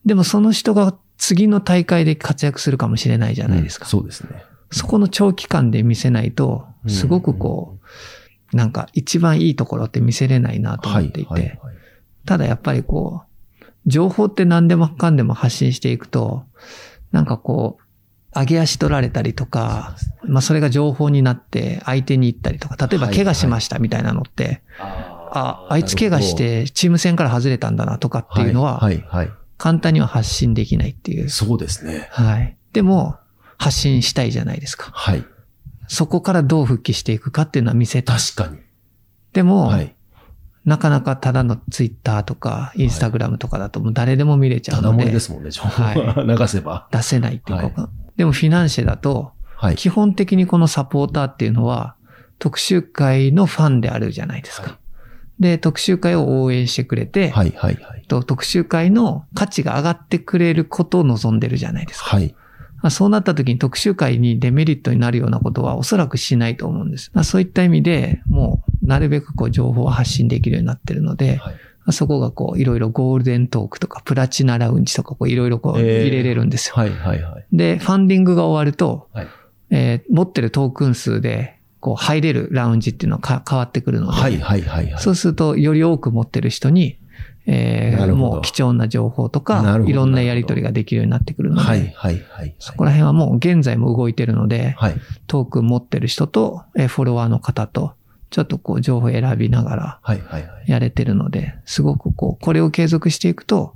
[0.05, 3.85] でもその人が次の大会で活躍するかもしれないじゃないですか。
[3.85, 4.43] うんそうですね。
[4.71, 7.77] そこの長期間で見せないと、すごくこ
[8.53, 11.59] う、なんか一番いいところって見せれないなと思っていて。
[12.25, 13.23] ただやっぱりこ
[13.61, 16.43] う、情報って何でもかんでも発信していくと、
[17.11, 17.83] なんかこう、
[18.39, 29.31] 上げ足取られたりとか、まあそれが情報になって相手に行ったりとか、例えばはい怪我しましたみたいなのって、あ、あいつ怪我してチーム戦から外れたんだなとかっていうのは、はい、はい。
[29.59, 31.29] 簡単には発信できないっていう。
[31.29, 32.07] そうですね。
[32.11, 32.57] はい。
[32.71, 33.17] でも、
[33.57, 34.89] 発信したいじゃないですか。
[34.91, 35.25] はい。
[35.89, 38.17] そこからどう復帰していくかっていうのは見せたい。
[38.17, 38.61] 確かに。
[39.33, 39.93] でも、はい。
[40.63, 46.87] なかなかただのツイッターとか、インスタグラムとかだともう誰でも見れちゃただうので、漏れですもんね、情報は 流せば。
[46.91, 49.75] 出せないっていうか、はでもフィナンシェだと、はい。
[49.75, 51.95] 基本的にこのサポーターっていうのは、
[52.37, 54.67] 特集会のファンであるじゃないですか。
[54.69, 54.79] はい
[55.39, 58.03] で、特集会を応援してくれて、はい、はい、はい。
[58.07, 62.17] と特集会の価値が上がってくれることを望んでるじゃないですか。
[62.17, 62.35] はい。
[62.81, 67.11] まあそうなった時に特集会にデメリットになるようなことはおそらくしないと思うんです。
[67.13, 71.53] まあそういった意味でもうなるべくこう情報を発信できるようになってるので、はい。
[71.53, 76.75] まあそこがこういろいろゴールデントークとかプラチナラウンジとかこういろいろこうえー入れれるんですよ。
[76.75, 77.45] はい、はい、はい。
[77.51, 79.27] で、ファンディングが終わると、はい
[79.71, 84.91] えー持ってるトークン数でこう入れるラウンジっていうのがか変わってくるので、はい、はい、はい。
[84.91, 86.97] はいそうするとより多く持ってる人に、
[87.45, 92.55] えーもう貴重な情報とかいろんなやり取りができるようになってくるので、はい、はい、はい。
[92.59, 94.95] そこら辺はもう現在も動いてるので、はい。
[95.27, 97.93] トークン持ってる人と、えーフォロワーの方と、
[98.29, 100.71] ちょっとこう情報選びながらはい、はい、はい。
[100.71, 103.73] やれてるので、すごくこう、これを継続していくと、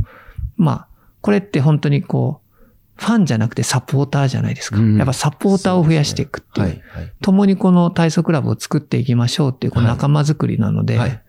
[0.58, 0.88] まあ、
[1.22, 2.43] これって本当にこう、
[2.96, 4.78] ファンじゃなくてサポーターじゃないですか。
[4.78, 6.68] うんやっぱサポーターを増やしていくっていう。
[6.68, 7.12] はい、はい。
[7.22, 11.22] 共にこの体操クラブを作っていきましょうっていうこの仲間づくりなので、はい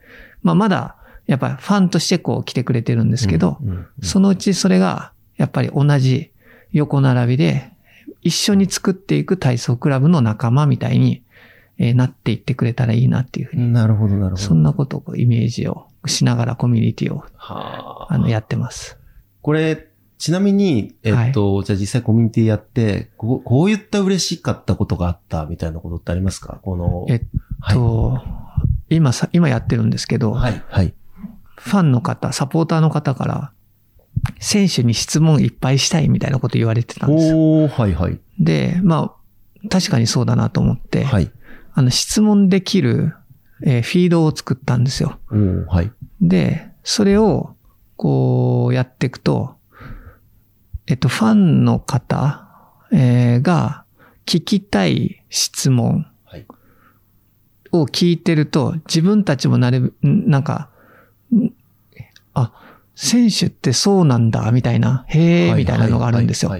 [0.43, 6.31] まあまだ、やっぱファンとしてこう来てくれてるんですけど、うん、うんそのうちそれが、やっぱり同じ
[6.71, 7.71] 横並びで、
[8.21, 11.23] 一緒に作っていく体操クラブの仲間みたいに、
[11.77, 14.37] えーなっていってくれたらいいなっていうふうに、なるほど、なるほど。
[14.37, 18.13] そんなことをイメージをしながらコミュニティを、はあ。
[18.13, 18.97] あの、やってます。
[19.41, 26.59] これ、ちなみに、えっと、じゃあ実際コミュニティやって、こうこういった嬉しかったことがあったみたいなことってありますか？
[26.63, 27.21] この、えっ
[27.71, 28.21] と、
[28.89, 30.93] 今さ、今やってるんですけど、はい、はい。
[31.57, 33.51] ファンの方、サポーターの方から、
[34.39, 37.37] 選手に質問いっぱいしたいみたいなこと言われてたんですよ。
[37.37, 38.19] おー、はい、はい。
[38.39, 39.15] で、ま
[39.63, 41.31] あ、確かにそうだなと思って、はい。
[41.73, 43.13] あの、質問できる、
[43.63, 45.17] えーフィードを作ったんですよ。
[45.67, 45.91] はい。
[46.21, 47.55] で、それを、
[47.95, 49.54] こう、やっていくと、
[50.87, 52.47] えっと、ファンの方、
[52.91, 53.83] えーが
[54.25, 56.45] 聞きたい質問はい。
[57.71, 60.69] を聞いてると、自分たちもなる、んなんか、
[61.33, 61.51] ん
[62.33, 62.51] あ、
[62.95, 66.51] 選手ってそうなんだ、みたいな、へーみたいなのがあるんですよ。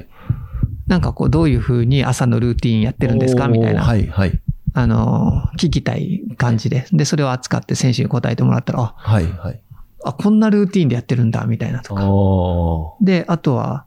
[0.87, 3.83] なんかこう、どういう風に朝のルーティンやってるんですかみたいな。
[3.83, 4.39] はい、はい。
[4.73, 6.85] あの、聞きたい感じで。
[6.91, 9.61] で、それを扱って選手に答えてもらったら、あ、はい、はい。
[10.03, 12.07] あこんなルーティンでやってるんだ、みたいなとか。
[12.11, 13.85] おで、あとは、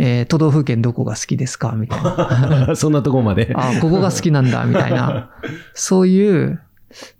[0.00, 1.72] えー都道府県どこが好きですか？
[1.72, 2.66] みたいな。
[2.70, 2.74] ー。
[2.78, 3.52] そんなとこまで。
[3.56, 5.30] あ、ここが好きなんだ、みたいな。
[5.74, 6.60] そういう、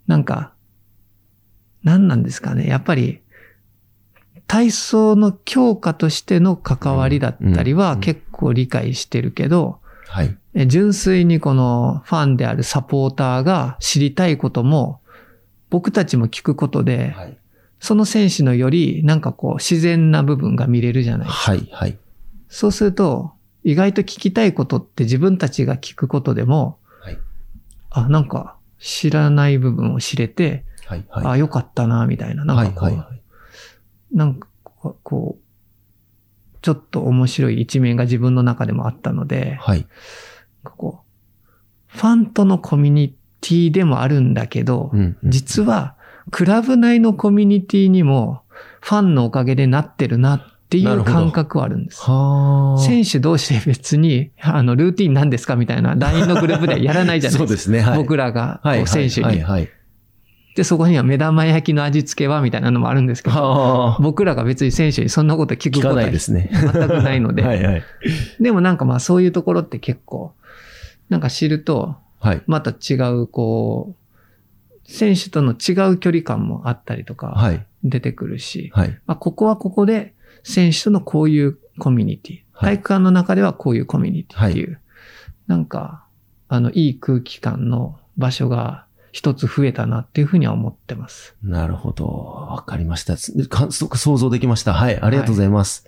[0.07, 0.53] なんか、
[1.83, 2.67] 何なんですかね。
[2.69, 3.21] やっぱり、
[4.47, 10.37] 体操の強化としての関わりだったりは結構理解してるけど、はい。
[10.55, 15.01] え純粋にこのファンであるサポーターが知りたいことも、
[15.69, 17.37] 僕たちも聞くことで、はい。
[17.81, 21.51] その選手のより、なんかこう、自然な部分が見れるじゃないですか。
[21.53, 21.99] はい、はい。
[22.49, 23.33] そうすると、
[23.65, 27.19] 意外と聞きたいことって自分たちが聞くことでも、はい。
[27.91, 31.27] あ、なんか知らない部分を知れて、はい、はい。
[31.27, 32.45] あ、よかったな、みたいな。
[32.45, 33.23] なんかこう、はい、はいはい。
[34.13, 34.49] なんか
[35.03, 39.87] こう、ちょっと面白い一面が自分の中でもあったので、はい。
[40.65, 45.97] こう、ファンとのコミュニティでもあるんだけど、うんうん実は、
[46.31, 48.43] クラブ内のコミュニティにも、
[48.81, 52.03] ファンのおかげでなってるなっていう感覚はあるんです。
[52.03, 52.83] はあ。
[52.83, 57.45] 選手同士で別に、あの、ルーティン何ですかみたいな LINE のグループではやらないじゃないでか。
[57.45, 57.81] そうですすね。
[57.81, 57.97] はい。
[57.97, 59.69] 僕らが選手に、はい、はい。
[60.57, 63.99] で、そこには目玉焼きの味付けはみたいなのもあるんですけど、はあ。
[64.01, 66.51] 僕らが別に選手にそんなこと聞くことはないですね。
[66.53, 67.83] 全くないので、はい、はい。
[68.41, 70.33] でもなんかまあそういうところって結構、
[71.09, 72.43] なんか知ると、はい。
[72.47, 77.65] また違う、こう、選手との違う距離感もあったりとか、はい。
[77.85, 78.99] 出てくるし、はい。
[79.07, 80.15] まあ、ここはここで
[80.53, 84.81] 選手とのこういうコミュニティ、はい体育館の中ではこういうコミュニティっていう、
[85.47, 86.05] なんか、
[86.49, 91.37] あの、いい空気感の場所が一つ増えたなっていうふうには思ってます。
[91.43, 92.07] なるほど。
[92.07, 93.17] わかりました。
[93.17, 94.73] 想像できました。
[94.73, 95.01] はい。
[95.01, 95.87] ありがとうございます。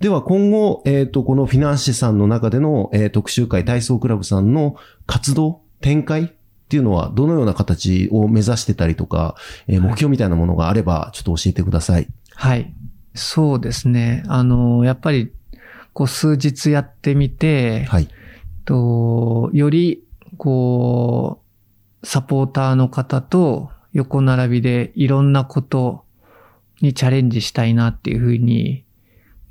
[0.00, 4.76] では今後、えっ、と、このフィナンシェさんの中での、えー特集会体操クラブさんの
[5.06, 6.28] 活動、展開っ
[6.68, 9.36] ていうのはどのような形を目指してたりとか、
[9.68, 12.08] えー目標みたいなものがあれば、ちょっと教えてください。
[12.34, 12.74] はい。
[13.14, 14.24] そうですね。
[14.26, 15.32] あの、やっぱり、
[15.92, 18.08] こう数日やってみて、はい。
[18.64, 20.02] と、より、
[20.36, 21.40] こ
[22.02, 26.04] う、サポーターの方と横並びでいろんなこと
[26.80, 28.84] にチャレンジしたいなっていうふうに、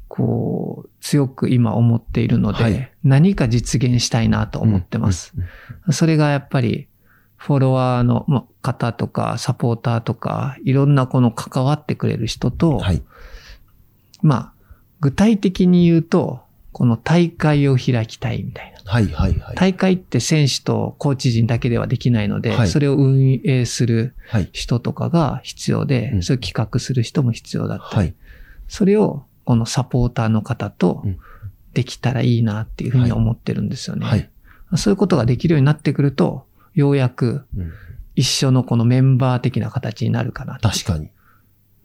[0.09, 5.33] こう、強く今思っているので、はい何か実現したいなと思ってます。
[5.35, 5.43] うん。
[5.43, 6.87] うんそれがやっぱり、
[7.35, 13.03] フォロワーのま方とか、サポーターとか、いろんなこの関わってくれる人と、はい。
[14.23, 14.53] まあ、
[14.99, 18.91] 具体的に言うと、この大会を開きたいみたいな。
[18.91, 19.55] はい、はい、はい。
[19.55, 24.49] 大会って選手とコーチ陣だけではできないので、はいそれを運営するはい。
[24.51, 28.15] 人とかが必要で、うんそれを企画する人も必要だったり、はい。
[28.67, 31.19] それをこのサポーターの方とうん
[31.73, 34.05] できたらいいなっていうふうに思ってるんですよね。
[34.05, 34.29] はい。
[34.75, 37.71] そういうことができるようになってくると、ようやくうん
[38.15, 41.09] 一緒のこのメンバー的な形になるかな確かに。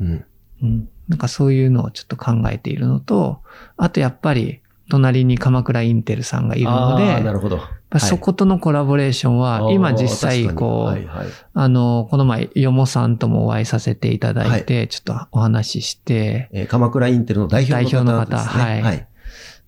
[0.01, 0.25] うん。
[0.63, 0.89] うん。
[1.09, 3.41] なんかそういうのをちょっと考えているのと、
[3.77, 7.61] あとやっぱり、隣に鎌倉インテルさんがいるので、なるほど。
[7.99, 11.09] そことのコラボレーションは、今実際こう。
[11.55, 18.03] あの、この前、よもさんともお会いさせていただいて、ちょっとお話しして、えー鎌倉インテルの代表の方ですね。
[18.03, 19.07] 代表の方はいはい。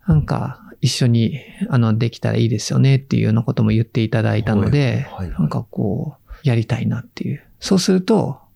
[0.06, 5.06] なんか、一緒に、あの、できたらいいですよねっていうようなことも言っていただいたので、
[5.38, 7.42] なんかこう、やりたいなっていう。
[7.58, 8.49] そうすると、え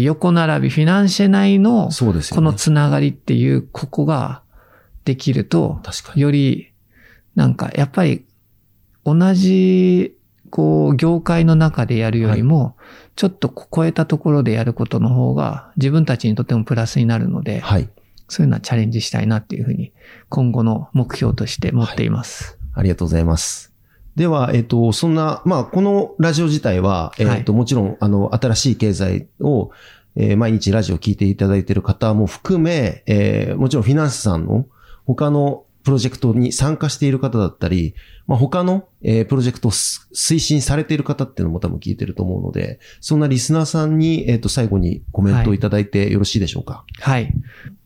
[0.00, 2.36] 横並び、フィナンシェ内の、そうですよね。
[2.36, 4.42] このつながりっていう、ここが
[5.04, 6.22] できると、確かに。
[6.22, 6.72] より、
[7.34, 8.24] なんか、やっぱり、
[9.04, 10.14] 同じ、
[10.50, 12.76] こう、業界の中でやるよりも、
[13.16, 17.88] ちょっと超えたところでやることの方が、自分たちにとってもプラスになるので、はい。
[18.28, 19.92] そういうのはチャレンジしたいなっていうふうに、
[20.28, 22.58] 今後の目標として持っています。
[22.74, 23.71] ありがとうございます。
[24.16, 29.70] では、えっ、と、そんな、まあ、このラジオ自体は、えっ、と、もちろん、あの、新しい経済を、
[30.14, 34.66] えー毎日ラジオ聞いていただいている方も含め、えーもちろんフィナンスさんの
[35.06, 37.94] 他のプロジェクトに参加している方だったり、
[38.26, 46.84] まあ、他の、えープロジェクトをす推進されている方っていうのも多分聞いてると思うので、そんなリスナーさんに、えっ、と、最後にコメントをいただいてよろしいでしょうか？
[47.00, 47.32] はい。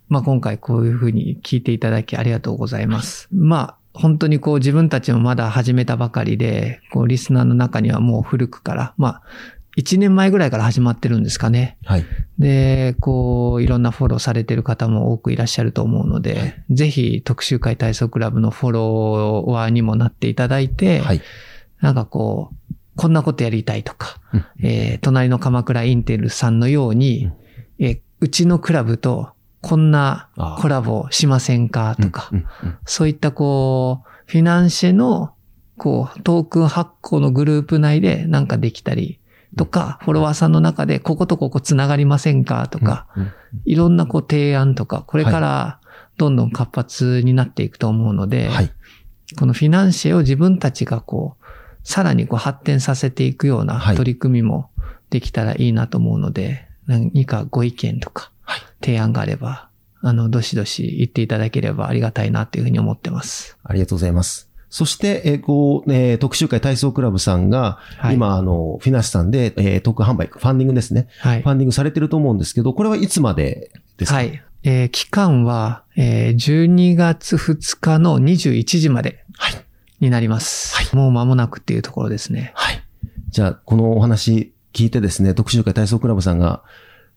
[0.09, 3.29] まあ今回こういうふうに聞いていただきありがとうございます。
[3.33, 9.23] まあ本当にこう自分たちもまだ始めたばかりで、こうリスナーの中にはもう古くから、まあ
[9.77, 11.77] 1年前ぐらいから始まってるんですかね。
[11.85, 12.05] はい。
[12.39, 21.21] で、こういろんなフォローされてる方も多くいらっしゃると思うので、ぜひ特集会体操クラブのフォロワーにもなっていただいて、はい。
[21.81, 27.31] なんかこう、こんなことやりたいとか、うんえー隣の鎌倉インテルさんのように、
[27.79, 29.29] えーうちのクラブと
[29.61, 30.29] こんな
[30.61, 31.97] コラボしませんか？
[32.01, 32.31] とか、
[32.85, 35.35] そういったこう、フィナンシェの、
[35.77, 39.21] こう、トークン発行のグループ内でなんかできたり
[39.57, 42.69] とか、フォロワーさんの中でこことここつながりませんか？
[42.69, 43.07] とか、
[43.65, 45.81] いろんなこう提案とか、これから
[46.17, 48.73] どんどん活発になっていくと思うので、はい。
[49.39, 51.45] このフィナンシェを自分たちがこう、
[51.83, 53.97] さらにこう発展させていくようなはい。
[53.97, 54.71] 取り組みも
[55.11, 58.25] できたらいいなと思うので、何かご意見とか。
[58.25, 58.33] はい、
[58.81, 59.69] 提案があれば、
[60.03, 63.57] あの、どしどし言っていただければありがたいなというふうに思ってます。
[63.65, 64.51] ありがとうございます。
[64.69, 71.09] そして、えーこう、えー特集会体操クラブさんが、はい今、あの、フィナンシェさんで、えー特販売、ファンディングですね。
[71.21, 71.49] はいフ。
[71.49, 74.17] ァンディングされてると思うんですけど、これはいつまでですか？
[74.17, 74.43] はい。
[74.65, 79.55] えー期間は、えー12月2日の21時まではい。
[80.01, 80.95] になります。
[80.95, 82.53] もう間もなくっていうところですね。
[82.55, 82.83] はい。
[83.31, 86.63] じゃあ、このお話聞いてですね、特集会体操クラブさんが、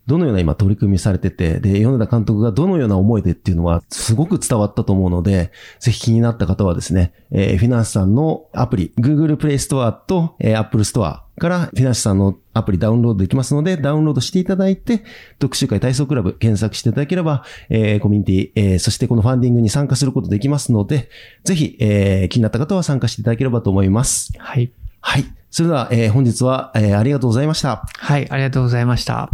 [0.08, 15.04] どのような今取り組みされてて、で、米田監督がどのような思いでっていうのは、すごく伝わったと思うので、ぜひ気になった方はですね、えーフィナンシェさんのアプリ、Google Play Store と、えー Apple Store からフィナンシェさんのアプリダウンロードできますので、ダウンロードしていただいて、
[15.38, 21.10] 特集会体操クラブ検索していただければ、えーコミュニティ、えーそしてこのファンディングに参加することできますので、
[21.44, 24.34] ぜひ、えー気になった方は参加していただければと思います。
[24.40, 24.72] はい。
[25.02, 25.26] はい。
[25.52, 27.86] それでは、えー本日は、えーありがとうございました。
[27.98, 28.28] はい。
[28.30, 29.30] ありがとうございました。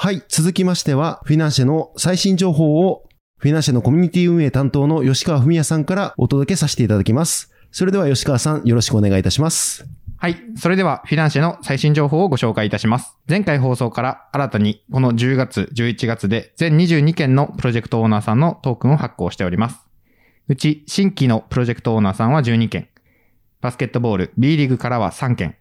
[0.00, 0.22] はい。
[0.28, 7.52] 続きましては、フィナンシェの最新情報を、フィナンシェのコミュニティ運営担当の吉川文也さんからお届けさせていただきます。
[7.72, 9.86] それでは吉川さん、よろしくお願いいたします。
[10.16, 10.36] はい。
[10.56, 13.16] それでは、フィナンシェの最新情報をご紹介いたします。
[13.28, 19.80] 前回放送から新たに、この10月、11月で全22件のプロジェクトオーナーさんのトークンを発行しております。
[20.46, 22.86] うち、新規のプロジェクトオーナーさんは12件。
[23.60, 25.56] バスケットボール、B リーグからは3件。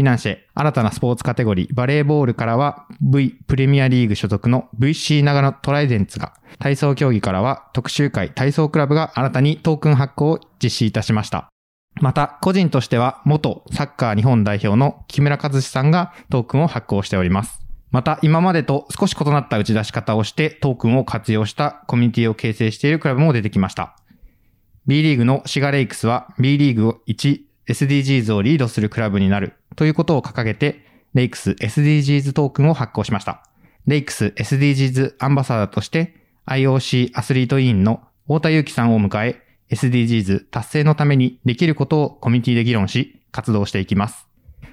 [0.00, 11.50] フィナンシェ、新たなスポーツカテゴリー、バレーボールからは V プレミアリーグ所属の VC 長野トライデンツが、体操競技からは特集会体操クラブが新たにトークン発行を実施いたしました。
[12.00, 17.60] また、個人としては元サッカー日本代表の木村和志さんがトークンを発行しております。
[17.90, 23.98] また、今までと少し異なった打ち出し方をしてトークンを活用したコミュニティを形成しているクラブも出てきました。
[24.86, 30.84] B リーグのシガレイクスは B リーグ1 SDGs をリードするクラブになるということを掲げて、
[31.14, 33.42] レイクス SDGs トークンを発行しました。
[33.86, 36.14] レイクス SDGs アンバサダーとして
[36.46, 44.26] IOC アスリート委員の太田祐樹さんを迎え、SDGs 達成のためにできることをコミュニティで議論し、活動していきます。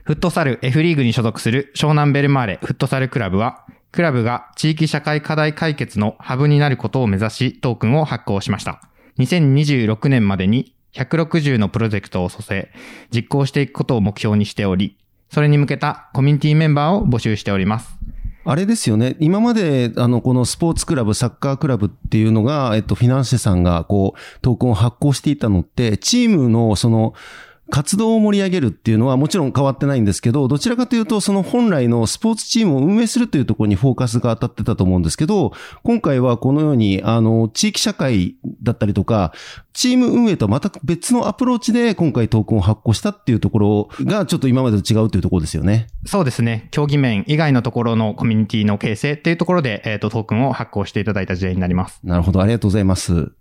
[0.03, 8.81] フットサル F リーグに所属する湘南ベルマーレフットサルクラブは、クラブが地域社会課題解決のハブになることを目指しトークンを発行しました。
[9.19, 12.71] 2026年までに160のプロジェクトを蘇生、
[13.13, 14.97] 実行していくことを目標にしており、
[15.29, 17.97] それに向けたコミュニティメンバーを募集しております。
[18.49, 19.17] あれですよね。
[19.19, 27.13] 今まで、あの、このスポーツクラブ、サッカークラブっていうのが、えっと、フィナンシェさんが、こう、トークンを発行していたのって、チームの、その、
[27.69, 35.51] 活動を盛り上げるっていうのはもちろん変わってないんですけど、どちらかというと、その本来のスポーツチームを運営するというところにフォーカスが当たってたと思うんですけど、
[35.83, 39.33] 今回はこのように、あの、地域社会だったりとか、
[39.73, 45.87] チーム運営とはまた別のアプローチで今回トークンを発行したっていうところが、ちょっと今までと違うというところですよね。
[46.05, 46.67] そうですね。
[46.71, 51.99] 競技面以外のところのコミュニティの形成っていうところで、えっ、と、トークンを発行していただいた事例になります。
[52.03, 53.31] なるほど、ありがとうございます。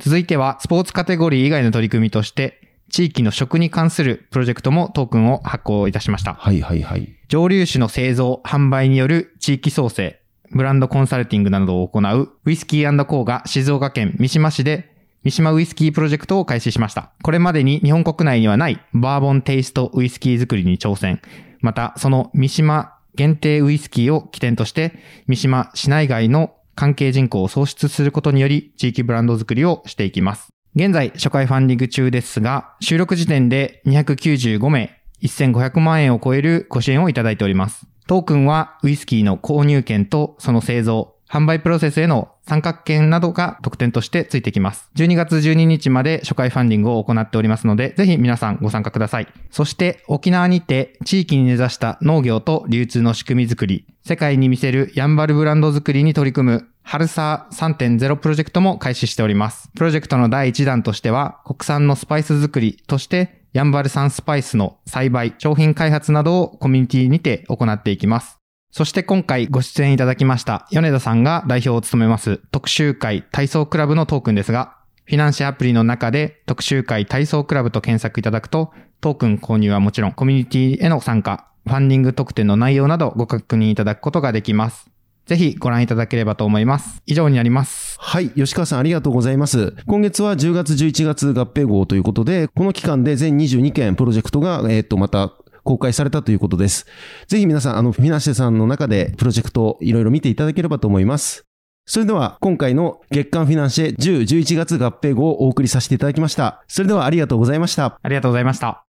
[0.00, 6.34] 続いては、スポーツカテゴリー以外の取り組みとして、地域の食に関するプロジェクトもトークンを発行いたしました。
[6.34, 7.08] はいはいはい。
[7.28, 10.20] 蒸留酒の製造、販売による地域創生、
[10.50, 17.12] ブランドコンサルティングなどを行うウイスキーコーが静岡県三島市で三島ウイスキープロジェクトを開始しました。
[17.22, 21.20] これまでに日本国内にはないバーボンテイストウイスキー作りに挑戦。
[21.60, 24.94] また、その三島限定ウイスキーを起点として、
[25.26, 30.48] 三島市内外の関係人口を創出することにより、地域ブランド作りをしていきます。
[30.76, 37.86] 現在、初回ファンディング中ですが、収録時点で295名、1500万円を超えるご支援をいただいております。
[38.06, 44.90] トークンはウイスキーの購入権とその製造、販売プロセスへの参画権などが特典としてついてきます。
[44.96, 49.28] 12月12日まで初回ファンディングを行っておりますので、ぜひ皆さんご参加ください。
[49.50, 59.68] そして沖縄にて地域に根ざした農業と流通の仕組みづくり、世界に見せるヤンバルブランド作りに取り組むハルサー3.0プロジェクトも開始しております。
[59.76, 68.37] プロジェクトの第1弾としては、国産のスパイス作りとして、ヤンバル産スパイスの栽培、商品開発などをコミュニティにて行っていきます。
[68.70, 84.90] そして今回ご出演いただきました米田さんが代表を務めます特集会体操クラブのトークンですが、フィナンシェアプリの中で特集会体操クラブと検索いただくと、トークン購入はもちろんコミュニティへの参加、ファンディング特典の内容などご確認いただくことができます。
[85.24, 87.02] ぜひご覧いただければと思います。
[87.06, 87.96] 以上になります。
[87.98, 88.28] はい。
[88.30, 89.74] 吉川さんありがとうございます。
[89.86, 95.32] 今月は10月11月合併号ということで、この期間で全22件プロジェクトが、えっ、と、また、
[95.68, 96.86] 公開されたということです。
[97.26, 101.44] ぜひ皆さん、あの、フィナンシェさんの中でプロジェクトいろいろ見ていただければと思います。
[101.84, 106.64] それでは、今回の月間フィナンシェ10、11月合併号をお送りさせていただきました。
[106.68, 107.98] それではありがとうございました。
[108.02, 108.86] ありがとうございました。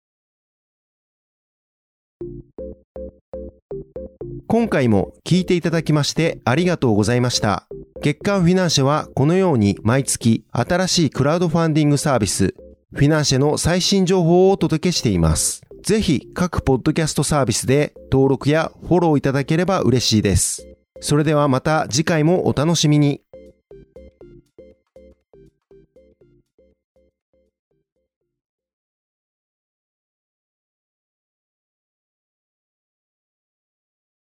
[4.47, 7.67] 今回も聞いていただきましてありがとうございました。
[8.01, 12.55] 月刊フィナンシェはこのように毎月新しいクラウドファンディングサービス、
[12.93, 15.61] フィナンシェの最新情報をお届けしています。
[15.83, 20.65] ぜひ各ポッドキャストサービスで登録やフォローいただければ嬉しいです。
[21.01, 23.22] それではまた次回もお楽しみに。